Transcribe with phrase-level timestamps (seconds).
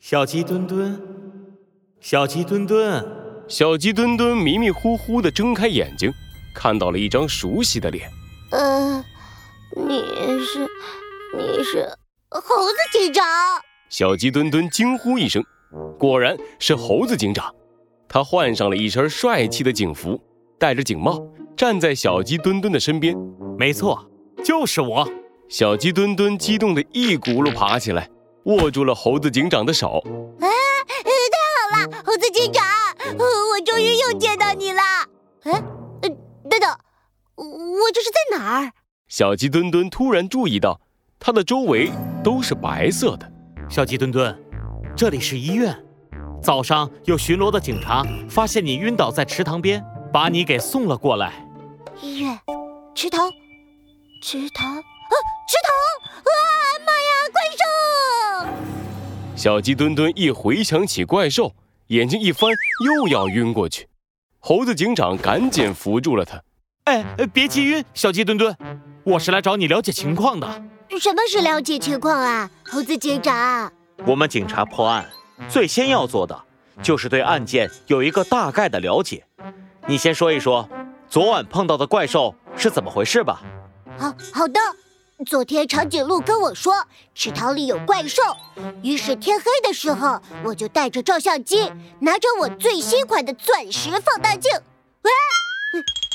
[0.00, 0.98] 小鸡墩墩，
[2.00, 3.06] 小鸡墩墩，
[3.46, 6.10] 小鸡墩墩迷迷糊糊的睁开眼睛，
[6.54, 8.10] 看到了一张熟悉的脸。
[8.50, 9.04] 呃，
[9.76, 10.00] 你
[10.42, 10.66] 是
[11.36, 11.86] 你是
[12.30, 13.22] 猴子警长？
[13.90, 15.44] 小鸡墩墩惊呼一声，
[15.98, 17.54] 果然是猴子警长。
[18.08, 20.18] 他换上了一身帅气的警服，
[20.58, 21.22] 戴着警帽，
[21.54, 23.14] 站在小鸡墩墩的身边。
[23.58, 24.10] 没错，
[24.42, 25.06] 就是我。
[25.50, 28.08] 小鸡墩墩激动的一骨碌爬起来，
[28.44, 30.02] 握住了猴子警长的手。
[30.40, 30.46] 啊，
[30.88, 32.64] 太好了，猴子警长，
[33.18, 34.82] 我终于又见到你了。
[35.44, 35.52] 哎，
[36.02, 36.78] 等等，
[37.36, 38.72] 我这是在哪儿？
[39.08, 40.80] 小鸡墩墩突然注意到，
[41.18, 41.90] 它的周围
[42.22, 43.30] 都是白色的。
[43.68, 44.36] 小鸡墩墩，
[44.96, 45.76] 这里是医院。
[46.42, 51.46] 早上有巡逻的警察发现你晕倒在池塘边，把你给送了过来。
[52.00, 52.38] 医院，
[52.94, 53.30] 池塘，
[54.22, 54.76] 池塘。
[54.76, 55.14] 啊！
[55.48, 55.72] 池塘！
[59.40, 61.54] 小鸡墩墩一回想起怪兽，
[61.86, 62.50] 眼睛一翻，
[62.84, 63.88] 又要晕过去。
[64.38, 66.38] 猴子警长赶紧扶住了他。
[66.84, 68.54] 哎，别急晕，小鸡墩墩，
[69.02, 70.46] 我是来找你了解情况的。
[71.00, 73.72] 什么是了解情况啊，猴子警长？
[74.04, 75.08] 我们警察破案，
[75.48, 76.38] 最先要做的
[76.82, 79.24] 就是对案件有一个大概的了解。
[79.86, 80.68] 你先说一说，
[81.08, 83.40] 昨晚碰到的怪兽是怎么回事吧？
[83.96, 84.60] 好好的。
[85.26, 88.22] 昨天长颈鹿跟我说池塘里有怪兽，
[88.82, 94.50] 于是天黑的时候，我就带着照相机，拿着我最新款的钻石放大镜。
[94.52, 95.10] 喂，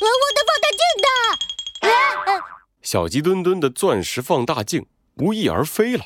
[0.00, 2.42] 我的放大镜呢？
[2.82, 6.04] 小鸡墩墩的钻石放大镜不翼而飞了。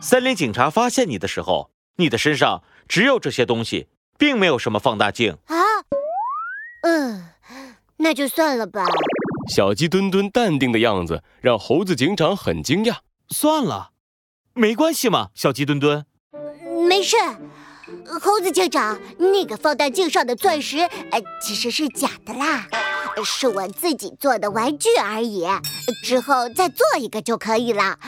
[0.00, 5.56] 森林警察发现你的时候，你的身上只有这些东西，并没有什么放大镜啊。
[6.84, 7.28] 嗯，
[7.98, 8.86] 那就算了吧。
[9.48, 12.96] 小鸡墩墩淡定的样子让猴子警长很惊讶。
[13.28, 13.90] 算了，
[14.54, 16.04] 没关系嘛，小鸡墩墩。
[16.88, 17.16] 没事，
[18.20, 22.68] 猴子警长，那个放大镜上的钻石，呃，其实是假的啦，
[23.24, 25.44] 是我自己做的玩具而已。
[26.04, 27.98] 之后再做一个就可以了。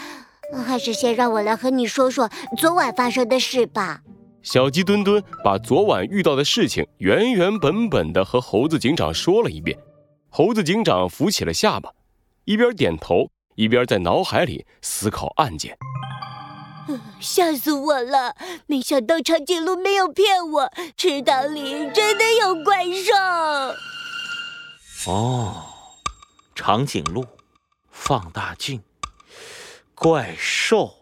[0.67, 4.03] 还是先让我来和你说说昨晚发生的事吧。
[4.43, 9.77] 小鸡墩墩把昨晚遇到的事情原原本本的和猴子警长说了一遍。
[10.37, 11.93] 猴子警长扶起了下巴，
[12.45, 15.79] 一边点头，一边在脑海里思考案件。
[17.21, 18.35] 吓死我了！
[18.67, 25.13] 没想到长颈鹿没有骗我，池塘里真的有怪兽。
[25.13, 25.67] 哦，
[26.57, 27.25] 长颈鹿，
[27.93, 28.83] 放大镜，
[29.95, 30.97] 怪兽。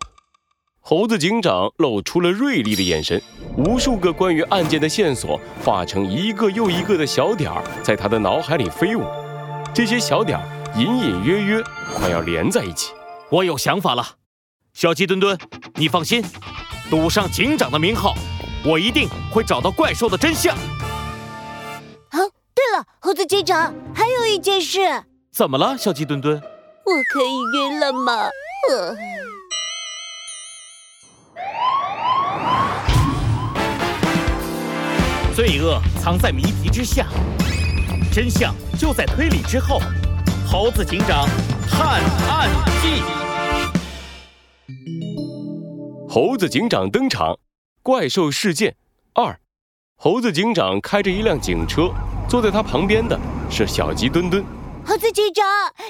[0.84, 3.22] 猴子警长露出了锐利的眼神，
[3.56, 9.02] 无数个关于案件的线索化成一个又一个的小点儿，在他的脑海里飞舞。
[9.74, 10.44] 这些小点儿
[10.76, 12.92] 隐隐约约快要连在一起。
[13.30, 14.06] 我有想法了，
[14.74, 15.38] 小鸡墩墩，
[15.76, 16.22] 你放心，
[16.90, 18.14] 赌上警长的名号，
[18.64, 20.54] 我一定会找到怪兽的真相。
[20.54, 22.18] 啊，
[22.54, 24.80] 对了，猴子警长，还有一件事。
[25.32, 26.36] 怎么了，小鸡墩墩？
[26.36, 28.28] 我可以晕了吗？
[28.68, 28.94] 呃。
[35.34, 37.06] 罪恶藏在谜题之下。
[38.12, 39.80] 真相就在推理之后，
[40.46, 41.26] 猴子警长
[41.66, 42.50] 探案
[42.82, 43.02] 记。
[46.06, 47.38] 猴子警长登场，
[47.82, 48.76] 怪兽事件
[49.14, 49.40] 二。
[49.96, 51.90] 猴子警长开着一辆警车，
[52.28, 53.18] 坐在他旁边的
[53.50, 54.44] 是小鸡墩墩。
[54.84, 55.46] 猴子警长，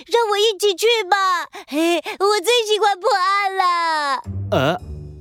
[0.06, 4.22] 让我一起去吧，嘿，我最喜欢破案了。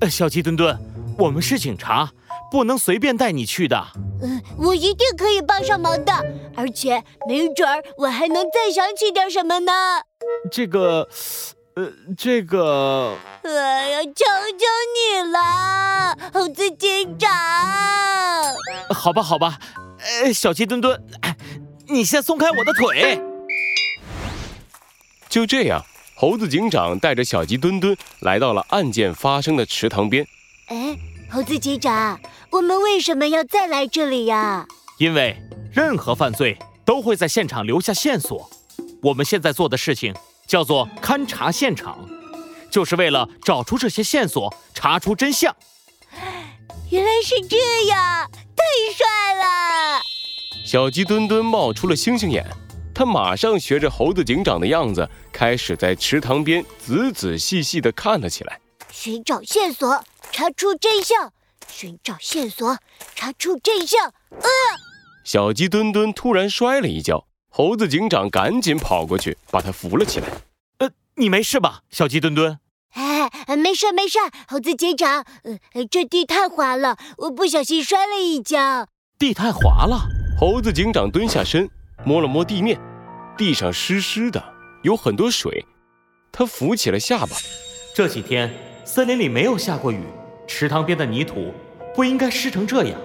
[0.02, 0.80] 呃，小鸡墩墩，
[1.18, 2.12] 我们是警察。
[2.52, 3.88] 不能随便带你去的。
[4.22, 6.14] 嗯，我一定可以帮上忙的，
[6.56, 9.72] 而且没准儿我还能再想起点什么呢。
[10.52, 11.08] 这个，
[11.76, 13.16] 呃，这个……
[13.44, 14.26] 哎呀，求
[14.60, 17.30] 求你了，猴子警长！
[18.94, 19.58] 好吧，好吧，
[20.24, 21.02] 呃，小鸡墩墩，
[21.88, 23.20] 你先松开我的腿。
[25.30, 25.82] 就这样，
[26.16, 30.28] 猴子警长带着小鸡墩墩来到了案件发生的池塘边。
[30.68, 30.98] 哎。
[31.34, 32.20] 猴子警长，
[32.50, 34.68] 我们为什么要再来这里呀？
[34.98, 35.42] 因为
[35.72, 38.50] 任何犯罪都会在现场留下线索。
[39.02, 40.14] 我们现在做的事情
[40.46, 42.06] 叫做勘察现场，
[42.70, 45.56] 就是为了找出这些线索，查出真相。
[46.90, 48.64] 原来是这样，太
[48.94, 50.02] 帅了！
[50.66, 52.46] 小鸡墩墩冒出了星星眼，
[52.94, 58.60] 他马上学着猴子警长的样子，开始在池塘边仔仔细细地看了起来，
[58.92, 60.04] 寻找线索。
[60.34, 61.34] 查出真相，
[61.68, 62.78] 寻找线索，
[63.16, 64.06] 查出真相。
[64.30, 64.48] 呃，
[65.26, 70.30] 小鸡墩墩突然摔了一跤，猴子警长赶紧跑过去把他扶了起来。
[70.78, 72.58] 呃，你没事吧，小鸡墩墩？
[72.94, 78.88] 哎，没事没事，猴子警长，呃，这地太滑了，我不小心摔了一跤。
[79.20, 80.08] 地太滑了，
[80.40, 81.70] 猴子警长蹲下身，
[82.06, 82.80] 摸了摸地面，
[83.38, 84.42] 地上湿湿的，
[84.84, 85.66] 有很多水。
[86.32, 87.36] 他扶起了下巴。
[87.94, 88.50] 这几天
[88.94, 90.04] 森林里没有下过雨，
[90.46, 91.54] 池塘边的泥土
[91.96, 93.00] 不应该湿成这样，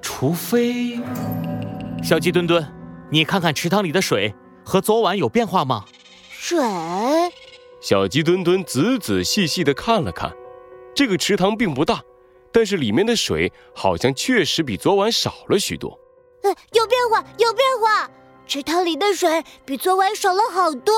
[0.00, 0.98] 除非……
[2.02, 2.66] 小鸡墩墩，
[3.10, 4.34] 你看看池塘里的水
[4.64, 5.84] 和昨晚有变化吗？
[6.30, 6.58] 水。
[7.78, 10.32] 小鸡墩墩仔仔细细地看了看，
[10.94, 12.00] 这个池塘并不大，
[12.50, 15.90] 但是里面的水好像确实比昨晚少了许多。
[16.42, 18.10] 呃，有变化，有变化！
[18.46, 20.94] 池塘里的水比昨晚少了好多，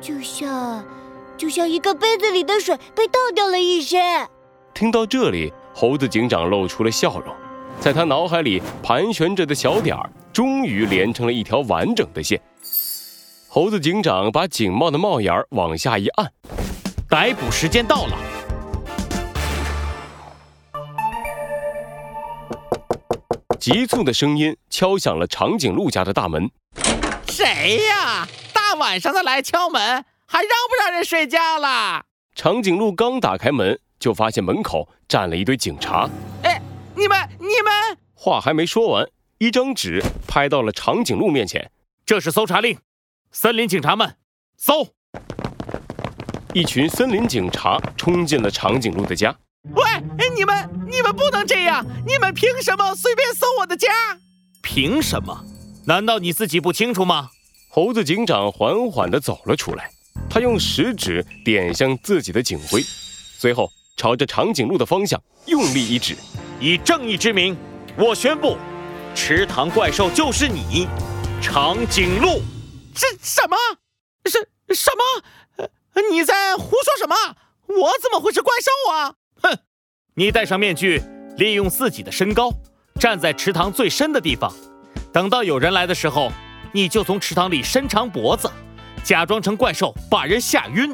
[0.00, 0.82] 就像，
[1.36, 4.28] 就像一个杯子里的水被倒掉了一些。
[4.72, 7.34] 听到这里，猴子警长露出了笑容，
[7.80, 12.40] 在他脑海里盘旋着的小点儿终于连成了一条完整的线。
[13.48, 16.32] 猴子警长把警帽的帽檐往下一按，
[17.08, 18.18] 逮捕时间到了。
[23.60, 26.50] 急促的声音敲响了长颈鹿家的大门。
[27.28, 28.26] 谁呀？
[28.52, 30.04] 大晚上的来敲门，
[30.34, 32.06] 还让不让人睡觉了？
[32.34, 36.10] 长颈鹿刚打开门，就发现门口站了一堆警察。
[36.42, 36.60] 哎，
[36.96, 37.96] 你们，你们！
[38.14, 39.08] 话还没说完，
[39.38, 41.70] 一张纸拍到了长颈鹿面前。
[42.04, 42.76] 这是搜查令。
[43.30, 44.16] 森林警察们，
[44.56, 44.88] 搜！
[46.52, 49.32] 一群森林警察冲进了长颈鹿的家。
[49.76, 49.84] 喂，
[50.36, 51.86] 你们，你们不能这样！
[52.04, 53.88] 你们凭什么随便搜我的家？
[54.64, 55.44] 凭什么？
[55.86, 57.30] 难道你自己不清楚吗？
[57.68, 59.90] 猴子警长缓缓地走了出来，
[60.34, 62.82] 他用食指点向自己的警徽，
[63.38, 66.16] 随后朝着长颈鹿的方向用力一指
[66.58, 67.56] ：“以正义之名，
[67.96, 68.56] 我宣布，
[69.14, 70.88] 池塘怪兽就是你，
[71.40, 72.42] 长颈鹿。”
[72.96, 73.56] 什什么？
[74.24, 74.40] 什
[74.74, 75.68] 什么？
[76.10, 77.14] 你在胡说什么？
[77.68, 79.14] 我怎么会是怪兽啊？
[79.40, 79.58] 哼！
[80.14, 81.00] 你戴上面具，
[81.36, 82.50] 利用自己的身高，
[82.98, 84.52] 站在池塘最深的地方，
[85.12, 86.32] 等到有人来的时候，
[86.72, 88.50] 你就从池塘里伸长脖子，
[89.04, 90.92] 假装成怪兽把人吓晕，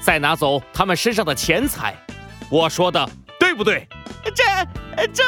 [0.00, 1.94] 再拿走他们身上的钱财。
[2.48, 3.10] 我说的
[3.40, 3.86] 对不对？
[4.24, 4.44] 这
[5.12, 5.24] 这……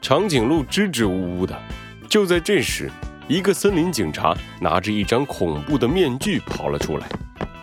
[0.00, 1.60] 长颈鹿支支吾吾的。
[2.08, 2.90] 就在这时。
[3.28, 7.06] 一个森林警察拿着一张恐怖的面具跑了出来，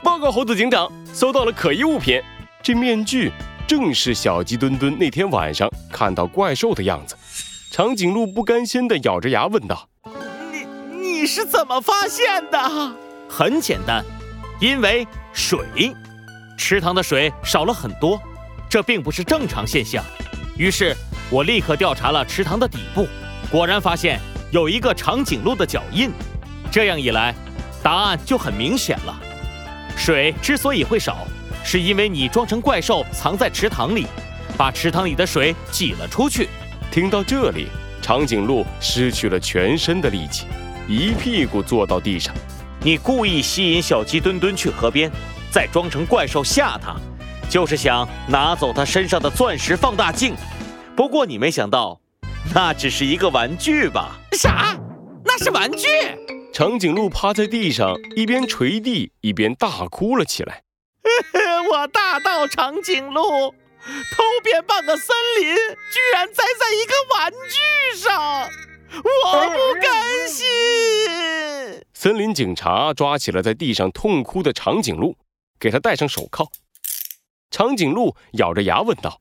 [0.02, 2.22] 报告猴子警长，搜到了可疑物品。
[2.64, 3.34] 这面具
[3.68, 7.18] 正是小鸡墩墩那天晚上看到怪兽的样子。
[7.70, 9.90] 长颈鹿不甘心地咬着牙问道
[10.54, 10.66] ：“你
[10.98, 12.96] 你是怎么发现的？”
[13.30, 14.04] 很简单，
[14.60, 15.96] 因为水，
[16.58, 18.22] 池塘的水少了很多，
[18.70, 20.04] 这并不是正常现象。
[20.58, 20.96] 于是
[21.30, 23.08] 我立刻调查了池塘的底部，
[23.52, 24.20] 果然发现。
[24.50, 26.10] 有一个长颈鹿的脚印，
[26.72, 27.36] 这样一来，
[27.84, 29.14] 答案就很明显了。
[29.98, 31.28] 水之所以会少，
[31.66, 34.08] 是因为你装成怪兽藏在池塘里，
[34.56, 36.48] 把池塘里的水挤了出去。
[36.90, 37.68] 听到这里，
[38.02, 40.46] 长颈鹿失去了全身的力气，
[40.88, 42.34] 一屁股坐到地上。
[42.82, 45.12] 你故意吸引小鸡墩墩去河边，
[45.52, 46.96] 再装成怪兽吓他，
[47.50, 50.36] 就是想拿走他身上的钻石放大镜。
[50.96, 52.00] 不过你没想到。
[52.56, 54.18] 那只是一个玩具吧？
[54.32, 54.74] 啥？
[55.26, 55.88] 那是玩具？
[56.54, 60.64] 长颈鹿趴在地上，一边捶地一边大哭了起来。
[61.70, 65.56] 我大盗长颈鹿偷遍半个森林，
[65.92, 68.50] 居然栽在一个玩具上，
[69.04, 70.46] 我不甘心！
[72.00, 75.18] 森林警察抓起了在地上痛哭的长颈鹿，
[75.60, 76.48] 给他戴上手铐。
[77.50, 79.20] 长颈鹿咬着牙问道：“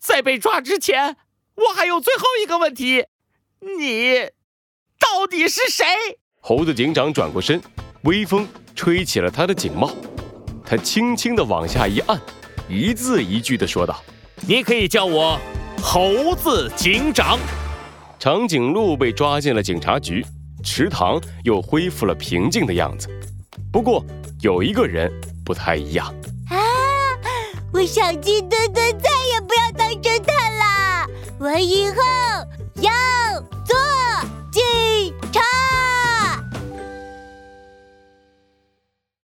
[0.00, 1.18] 在被抓之前。”
[1.54, 3.04] 我还有最后一个问题，
[3.60, 4.30] 你
[4.98, 5.84] 到底是谁？
[6.40, 7.60] 猴子警长转过身，
[8.04, 9.92] 微风吹起了他的警帽，
[10.64, 12.18] 他轻轻的往下一按，
[12.70, 14.02] 一字一句的说道
[14.48, 15.38] ：“你可以叫我
[15.82, 17.38] 猴子警长。”
[18.18, 20.24] 长颈鹿被抓进了警察局，
[20.64, 23.08] 池塘又恢复了平静的样子。
[23.70, 24.04] 不过
[24.40, 25.12] 有一个人
[25.44, 26.06] 不太一样
[26.48, 26.56] 啊！
[27.72, 31.06] 我小鸡墩墩再也不要当侦探了。
[31.38, 31.96] 我以后
[32.76, 32.90] 要